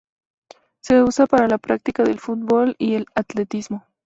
[0.81, 3.85] Se usa para la práctica del fútbol y el atletismo.